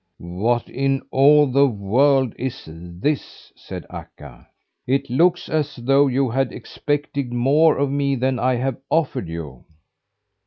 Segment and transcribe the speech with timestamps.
[0.41, 4.47] "What in all the world is this?" said Akka.
[4.87, 9.63] "It looks as though you had expected more of me than I have offered you."